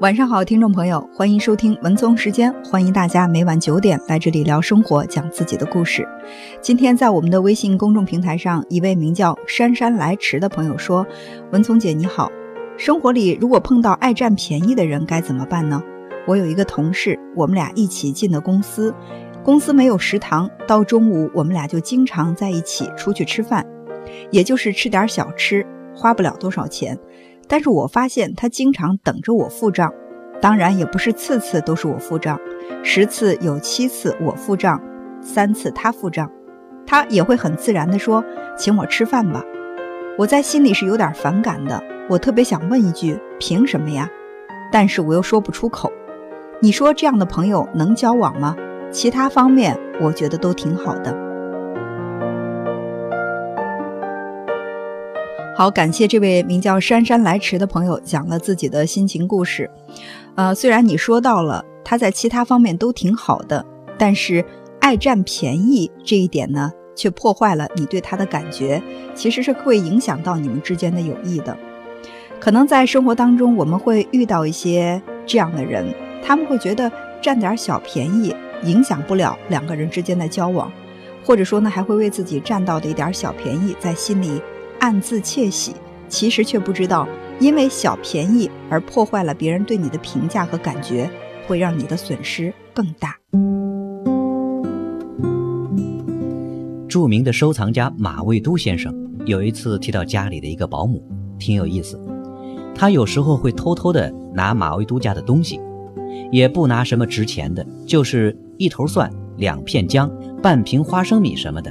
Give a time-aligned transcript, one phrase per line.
[0.00, 6.08] 晚上好，听众朋友，欢迎收听文综时间，欢迎大家每晚九点来这里聊生活，讲自己的故事。
[6.62, 11.06] 今天在我们的微信公众平台上，一位名叫姗姗来迟的朋友说
[11.52, 12.32] ：“文聪姐你好，
[12.78, 15.82] 生活里如果碰到爱占便宜的人该怎么办呢？
[16.26, 18.94] 我有一个同事，我们俩一起进的公司，
[19.44, 23.66] 公司没有食堂，到中午我们俩就经常在一起出去吃饭，
[24.30, 26.98] 也就是吃点小吃，花不了多少钱。”
[27.50, 29.92] 但是我发现他经常等着我付账，
[30.40, 32.38] 当然也不是次次都是我付账，
[32.84, 34.80] 十次有七次我付账，
[35.20, 36.30] 三次他付账，
[36.86, 38.24] 他也会很自然地说
[38.56, 39.44] 请我吃饭吧。
[40.16, 44.08] 我在心里是有点反感的，我特别想问一句凭什么呀？
[44.70, 45.90] 但是我又说不出口。
[46.60, 48.54] 你说这样的朋友能交往吗？
[48.92, 51.29] 其他方面我觉得都挺好的。
[55.60, 59.70] 好，感谢这位名叫姗姗来迟的朋友讲了自己的心情故事。
[60.34, 63.62] 呃，虽然你说到了他在其他方面都挺好的，
[63.98, 64.42] 但是
[64.80, 68.82] 爱占便宜这一点呢，却破坏了你对他的感觉，
[69.14, 71.54] 其实是会影响到你们之间的友谊的。
[72.40, 76.90] 可能在生活当中，我们会遇到一些这样的人，他们会觉得
[77.20, 78.34] 占点小便宜
[78.64, 80.72] 影响不了两个人之间的交往，
[81.22, 84.40] 或者说呢，还会为自己占到的一点小便宜在心里。
[84.80, 85.74] 暗自窃喜，
[86.08, 87.06] 其实却不知道，
[87.38, 91.08] 因为小便宜而破坏了别人对你的评价和感觉，
[91.46, 93.14] 会让你的损失更大。
[96.88, 98.92] 著名的收藏家马未都先生
[99.26, 101.02] 有一次提到家里的一个保姆，
[101.38, 102.00] 挺有意思。
[102.74, 105.60] 他有时候会偷偷的拿马未都家的东西，
[106.32, 110.10] 也不拿什么值钱的，就是一头蒜、两片姜、
[110.42, 111.70] 半瓶花生米什么的。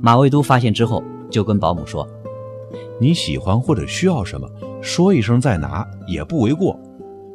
[0.00, 1.04] 马未都发现之后。
[1.30, 2.06] 就跟保姆说
[3.00, 4.48] ：“你喜欢或者需要什么，
[4.82, 6.78] 说一声再拿也不为过。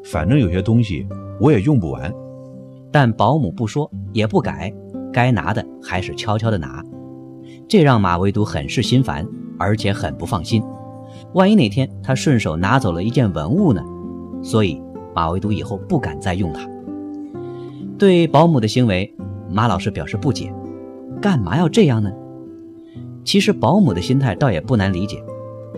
[0.04, 1.08] 反正有些东西
[1.40, 2.14] 我也用不完。”
[2.92, 4.74] 但保姆不说也不改，
[5.12, 6.84] 该拿的还是悄悄的拿，
[7.68, 10.64] 这让马未都很是心烦，而且很不放心。
[11.34, 13.84] 万一哪天他顺手拿走了一件文物呢？
[14.42, 14.82] 所以
[15.14, 16.70] 马未都以后不敢再用它。
[17.98, 19.14] 对保姆的行为，
[19.50, 20.54] 马老师表示不解：
[21.22, 22.12] 干嘛要这样呢？
[23.26, 25.22] 其实保姆的心态倒也不难理解，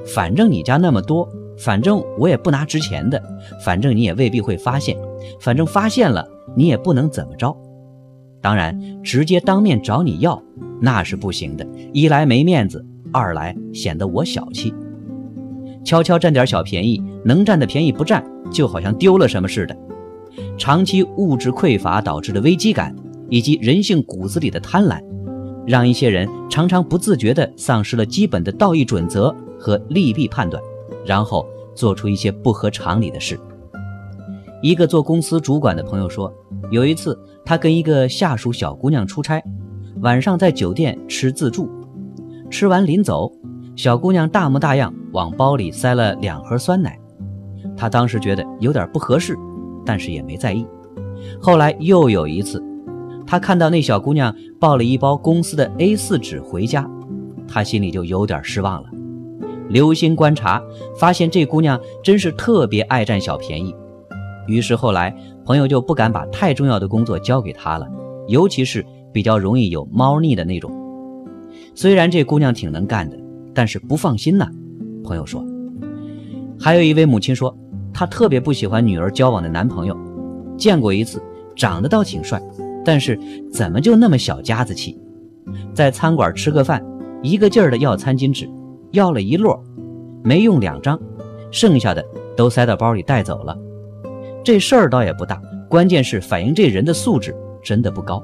[0.06, 1.28] 反正你家那么多，
[1.58, 3.19] 反正我也不拿值钱的，
[3.63, 4.96] 反正你也未必会发现，
[5.40, 7.56] 反正发现了你也不能怎么着。
[8.41, 10.41] 当然，直接当面找你要
[10.80, 14.74] 那是不行的，一来没面子，二来显得我小气。
[15.84, 19.75] 悄悄占点小便宜，能占的便宜不占，就好像丢了什么似的。
[20.57, 22.94] 长期物质匮乏导致的危机感，
[23.30, 25.02] 以及人性骨子里的贪婪。
[25.67, 30.63] 让一些人常常不自觉地丧失了基本的道义准则和利弊判断，
[31.05, 31.45] 然后
[31.75, 33.38] 做出一些不合常理的事。
[34.63, 36.33] 一个做公司主管的朋友说，
[36.72, 39.44] 有一次他跟一个下属小姑娘出差，
[40.01, 41.69] 晚上在酒店吃自助，
[42.50, 43.29] 吃完临走，
[43.75, 46.97] 小姑娘大模大样往包里塞了两盒酸奶，
[47.75, 49.38] 他当时觉得有点不合适，
[49.85, 50.66] 但是也没在意。
[51.41, 52.63] 后来又有一次。
[53.27, 56.89] 他看到那小姑娘抱了一包公司的 A4 纸回家，
[57.45, 58.89] 他心里就有点失望了。
[59.67, 60.63] 留心观察，
[60.97, 63.75] 发现这姑娘真是特别爱占小便宜。
[64.47, 67.85] 于是后来朋友就不敢把太重要的工作交给她了，
[68.29, 70.71] 尤其是比较容易有猫腻的那种。
[71.75, 73.17] 虽然这姑娘挺能干的，
[73.53, 74.49] 但是不放心呐。
[75.03, 75.45] 朋友说，
[76.57, 77.53] 还有一位母亲说，
[77.94, 79.97] 她特别不喜欢女儿交往的男朋友，
[80.57, 81.21] 见过一次，
[81.57, 82.41] 长得倒挺帅。
[82.88, 83.20] 但是
[83.52, 84.98] 怎么就那么小家子气，
[85.74, 86.81] 在餐馆吃个饭，
[87.22, 88.50] 一个劲儿的要餐巾纸，
[88.92, 89.62] 要了一摞，
[90.24, 90.98] 没用两张，
[91.52, 92.02] 剩下的
[92.38, 93.58] 都塞到包里带走了。
[94.42, 98.24] 这事儿倒也不大，关键是反映这人的素质真的不高。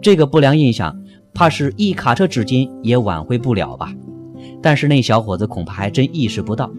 [0.00, 0.98] 这个不良印象，
[1.34, 3.92] 怕是一卡车纸巾也挽回不了吧？
[4.62, 6.70] 但是那小伙子恐怕还真意识不到，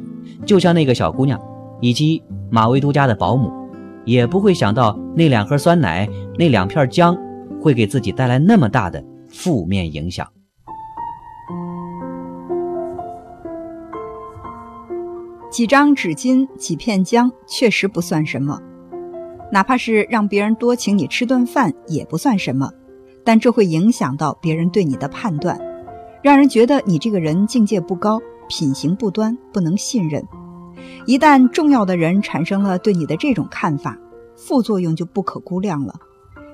[0.43, 1.39] 就像那个小姑娘，
[1.81, 3.62] 以及马未都家的保姆。
[4.05, 6.07] 也不会想到那两盒酸奶、
[6.37, 7.17] 那两片姜
[7.61, 10.27] 会给自己带来那么大的负面影响。
[15.49, 18.59] 几张纸巾、几片姜确实不算什么，
[19.51, 22.71] 哪怕是让别人多请你吃顿饭也不算什么，
[23.23, 25.59] 但这会影响到别人对你的判断，
[26.23, 28.19] 让人觉得你这个人境界不高、
[28.49, 30.25] 品行不端、不能信任。
[31.05, 33.97] 一旦重要的人产生了对你的这种看法，
[34.35, 35.93] 副作用就不可估量了，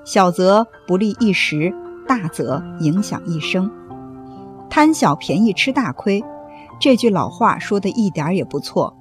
[0.04, 1.74] 小则不利一时，
[2.08, 3.70] 大则影响一生。
[4.70, 6.24] 贪小便宜吃大亏，
[6.80, 8.96] 这句老话说的一点也不错。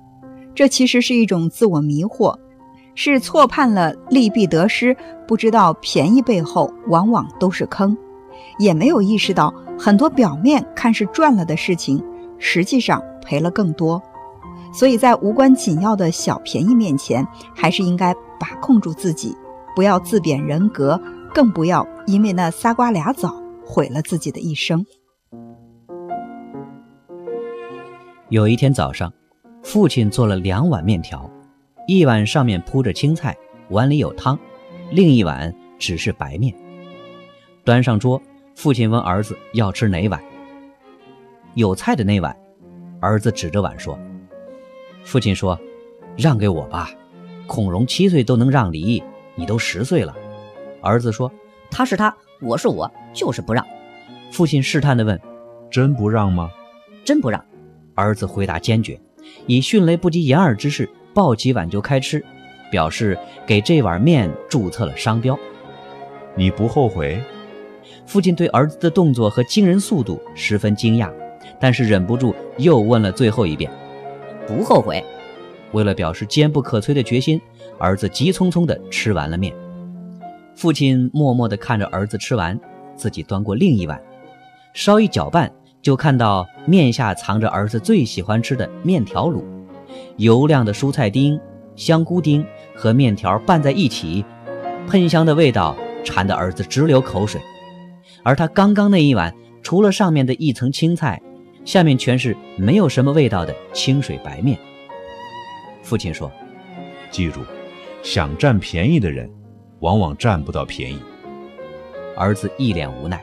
[0.55, 2.37] 这其实是一种自我迷惑，
[2.95, 4.97] 是错判了利弊得失，
[5.27, 7.97] 不知道便宜背后往往都是坑，
[8.59, 12.03] 也没有意识到很多表面看是赚了的事情，
[12.39, 14.03] 实际上赔了更多。
[14.73, 19.37] 所以在无关紧要的小便宜面前，还是应该把控住自己，
[19.75, 21.01] 不要自贬人格，
[21.35, 23.35] 更不要因为那仨瓜俩枣
[23.65, 24.85] 毁了自己的一生。
[28.29, 29.13] 有一天早上，
[29.63, 31.31] 父亲做了两碗面条，
[31.87, 33.37] 一碗上面铺着青菜，
[33.71, 34.37] 碗里有汤；
[34.91, 36.55] 另一碗只是白面。
[37.65, 38.21] 端上桌，
[38.55, 40.23] 父亲问儿子要吃哪碗。
[41.55, 42.37] 有菜的那碗，
[43.01, 43.99] 儿子指着碗说。
[45.09, 45.59] 父亲说
[46.19, 46.91] ：“让给我吧，
[47.47, 49.03] 孔融七岁都能让梨，
[49.37, 50.15] 你都十岁了。”
[50.83, 51.33] 儿子说
[51.73, 53.67] ：“他是他，我是我，就是不让。”
[54.31, 55.19] 父亲试探地问
[55.73, 56.51] ：“真不让吗
[57.07, 57.43] ？”“真不让。”
[57.97, 59.01] 儿子回答坚决，
[59.47, 62.23] 以迅雷不及掩耳之势抱起碗就开吃，
[62.71, 65.39] 表示给这碗面注册了商标。
[66.35, 67.19] 你不后悔？
[68.05, 71.11] 父亲对儿子的动作和惊人速度十分惊讶，
[71.59, 73.71] 但是忍不住又问了最后一遍。
[74.49, 75.05] 不后悔。
[75.73, 77.39] 为了表示坚不可摧的决心，
[77.79, 79.55] 儿子急匆匆地吃完了面。
[80.57, 82.59] 父亲默默地看着儿子吃完，
[82.97, 84.01] 自己端过另一碗，
[84.73, 85.53] 稍一搅拌，
[85.83, 89.45] 就看到面下藏着儿子最喜欢吃的面条卤。
[90.17, 91.39] 油亮的蔬菜丁、
[91.77, 94.25] 香菇丁和面条拌在一起，
[94.89, 97.41] 喷香的味道馋得儿子直流口水。
[98.25, 101.21] 而他刚刚那一碗，除了上面的一层青菜。
[101.69, 104.59] 下面全是没有什么味道的清水白面。
[105.83, 106.33] 父亲说
[107.13, 107.41] ：“记住，
[108.03, 109.31] 想占便宜的人，
[109.81, 110.99] 往往占不到便宜。”
[112.17, 113.23] 儿子一脸无奈。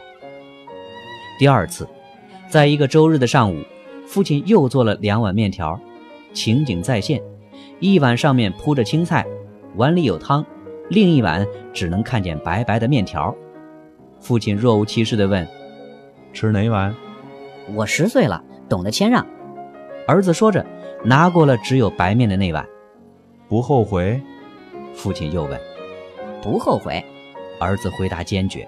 [1.39, 1.89] 第二次，
[2.47, 3.63] 在一个周日的上午，
[4.05, 5.81] 父亲又做了两碗面条，
[6.31, 7.19] 情景再现：
[7.79, 9.25] 一碗上面铺着青菜，
[9.75, 10.43] 碗里有汤；
[10.91, 11.43] 另一碗
[11.73, 13.35] 只能看见白白的面条。
[14.19, 15.47] 父亲若无其事地问
[16.31, 16.95] ：“吃哪碗？”
[17.73, 19.25] 我十岁了，懂得谦让。
[20.07, 20.65] 儿子说着，
[21.03, 22.65] 拿过了只有白面的那碗。
[23.47, 24.21] 不后悔？
[24.93, 25.59] 父亲又问。
[26.41, 27.03] 不后悔。
[27.59, 28.67] 儿子回答坚决。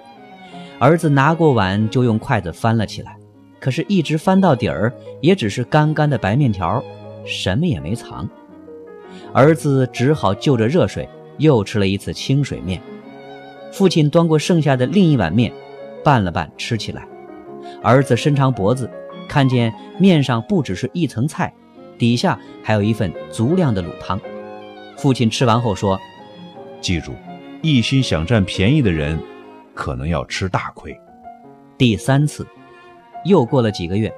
[0.79, 3.17] 儿子拿过碗就用筷子翻了起来，
[3.59, 6.83] 可是，一直翻到底儿，也只是干干的白面条，
[7.25, 8.27] 什么也没藏。
[9.33, 11.07] 儿子只好就着热水
[11.37, 12.81] 又吃了一次清水面。
[13.71, 15.51] 父亲端过剩下的另一碗面，
[16.03, 17.07] 拌了拌吃起来。
[17.83, 18.89] 儿子伸长脖子，
[19.27, 21.53] 看见面上不只是一层菜，
[21.97, 24.19] 底下还有一份足量的卤汤。
[24.97, 25.99] 父亲吃完后说
[26.81, 27.13] ：“记住，
[27.61, 29.19] 一心想占便宜的人，
[29.73, 30.97] 可能要吃大亏。”
[31.77, 32.45] 第三次，
[33.25, 34.11] 又过了几个月，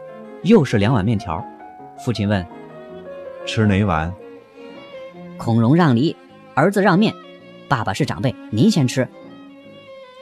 [0.43, 1.43] 又是两碗面条。
[1.97, 2.45] 父亲问
[3.45, 4.13] ：“吃哪碗？”
[5.37, 6.15] 孔融让梨，
[6.53, 7.13] 儿子让面。
[7.67, 9.07] 爸爸是长辈，您先吃。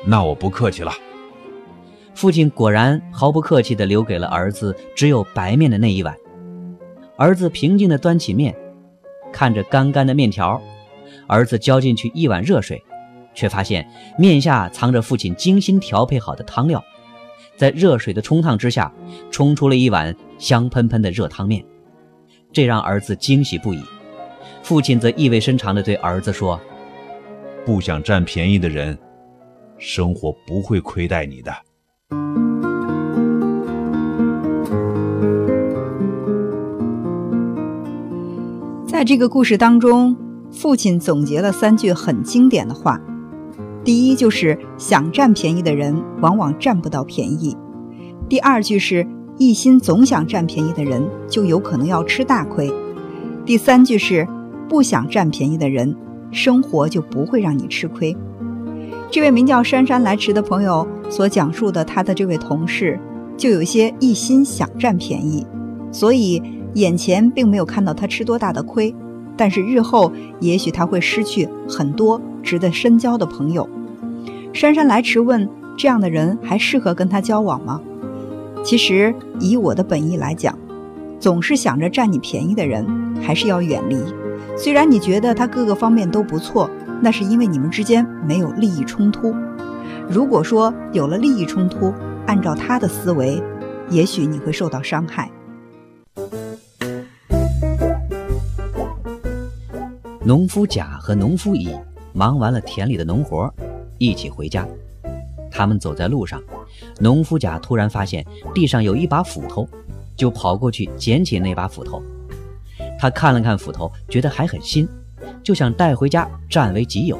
[0.05, 0.91] 那我不客气了。
[2.17, 6.17] 父亲果然毫不客气地留给了儿子只有白面的那一碗。
[7.15, 8.55] 儿子平静地端起面，
[9.31, 10.59] 看着干干的面条。
[11.27, 12.81] 儿子浇进去一碗热水，
[13.35, 13.87] 却发现
[14.17, 16.83] 面下藏着父亲精心调配好的汤料。
[17.55, 18.91] 在热水的冲烫之下，
[19.29, 21.63] 冲出了一碗香喷喷的热汤面，
[22.51, 23.83] 这让儿子惊喜不已。
[24.63, 26.59] 父亲则意味深长地对儿子说
[27.63, 28.97] ：“不想占便宜的人，
[29.77, 31.53] 生活不会亏待你的。”
[38.97, 40.17] 在这个故事当中，
[40.49, 42.99] 父亲总结了三句很经典的话：
[43.83, 47.55] 第一，就是想占便宜的人往往占不到便宜；
[48.27, 49.05] 第二句是
[49.37, 52.71] 一心总想占便宜的人就有可能要吃大亏；
[53.45, 54.27] 第三句是
[54.67, 55.95] 不想占便宜的人，
[56.31, 58.17] 生活就不会让你吃亏。
[59.11, 62.99] 这位名叫姗姗来迟的朋友所讲述的他的这位同事，
[63.37, 65.45] 就有些一心想占便宜，
[65.91, 66.41] 所以。
[66.77, 68.93] 眼前并没有看到他吃多大的亏，
[69.35, 73.67] 但是日后也许他会失去很多值得深交的朋友。
[74.53, 77.81] 姗姗来迟问：这样的人还适合跟他交往吗？
[78.63, 80.55] 其实以我的本意来讲，
[81.19, 82.85] 总是想着占你便宜的人
[83.23, 83.97] 还是要远离。
[84.55, 86.69] 虽然你觉得他各个方面都不错，
[87.01, 89.33] 那是因为你们之间没有利益冲突。
[90.07, 91.91] 如果说有了利益冲突，
[92.27, 93.41] 按照他的思维，
[93.89, 95.31] 也许你会受到伤害。
[100.27, 101.73] 农夫甲和农夫乙
[102.11, 103.49] 忙完了田里的农活，
[103.97, 104.67] 一起回家。
[105.49, 106.43] 他们走在路上，
[106.99, 109.65] 农夫甲突然发现地上有一把斧头，
[110.17, 112.03] 就跑过去捡起那把斧头。
[112.99, 114.85] 他看了看斧头，觉得还很新，
[115.41, 117.17] 就想带回家占为己有。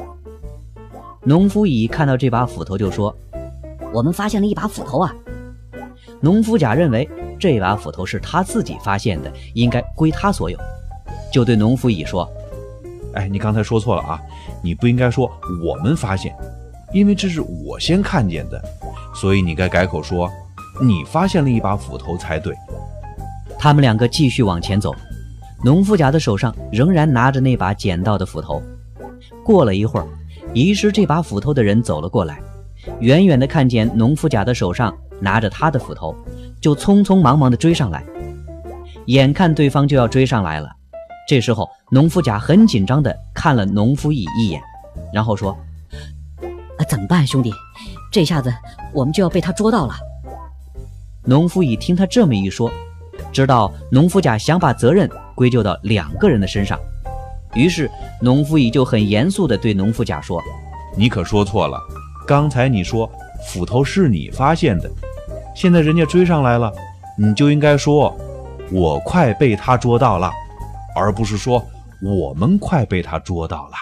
[1.24, 3.16] 农夫乙看到这把斧头，就说
[3.90, 5.16] ：“我们发现了一把斧头啊！”
[6.20, 7.08] 农夫甲认为
[7.40, 10.58] 这把斧头是他自己发现的，应该归他所有，
[11.32, 12.30] 就对农夫乙说
[13.14, 14.20] ：“哎，你刚才说错了啊！
[14.62, 15.30] 你不应该说
[15.64, 16.34] 我们发现，
[16.92, 18.62] 因为这是我先看见的，
[19.14, 20.30] 所以你该改口说
[20.80, 22.54] 你发现了一把斧头才对。”
[23.58, 24.94] 他们两个继续往前走，
[25.64, 28.62] 农夫甲的手上仍然拿着那把捡到的斧头。
[29.44, 30.06] 过了一会儿，
[30.54, 32.38] 遗失这把斧头的人走了过来，
[33.00, 36.14] 远远的看见农夫甲的手上拿着他的斧头，
[36.60, 38.04] 就匆匆忙忙的追上来。
[39.06, 40.70] 眼看对方就要追上来了，
[41.28, 44.62] 这时候农夫甲很紧张地看了农夫乙一眼，
[45.12, 45.54] 然后说
[46.78, 47.52] ：“啊，怎么办，兄弟？
[48.10, 48.50] 这下子
[48.94, 49.94] 我们就要被他捉到了。”
[51.26, 52.72] 农夫乙听他这么一说。
[53.30, 56.78] 知道农夫甲想把责任归咎到两个人的身上，
[57.52, 57.90] 于是
[58.22, 60.42] 农夫乙就很严肃地对农夫甲说
[60.96, 61.78] ：“你可说错了，
[62.26, 63.10] 刚才你说
[63.46, 64.90] 斧头是你发现的，
[65.54, 66.72] 现在人家追上来了，
[67.18, 68.16] 你就应该说，
[68.72, 70.32] 我快被他捉到了，
[70.98, 71.64] 而不是说
[72.02, 73.74] 我们快被他捉到了。”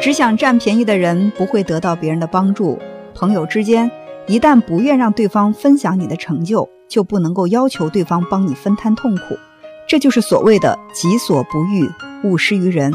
[0.00, 2.76] 只想占便宜的人不会得到别人的帮助。
[3.14, 3.88] 朋友之间，
[4.26, 9.38] 一旦不愿让对方分享你的成就，就不能够要求对方帮你分摊痛苦。
[9.86, 11.88] 这就是所谓的“己所不欲，
[12.24, 12.92] 勿施于人”。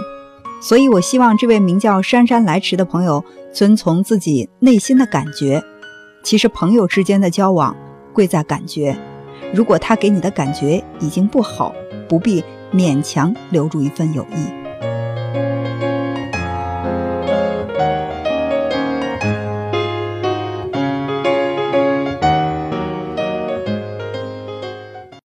[0.61, 5.63] 所以，我希望这位名叫姗姗来迟的朋友遵从自己内心的感觉。
[6.23, 7.73] 其实，朋友之间的交往
[8.17, 8.97] 贵在感觉。
[9.53, 11.71] 如果他给你的感觉已经不好，
[12.09, 12.43] 不必
[12.73, 14.56] 勉强留住一份友谊。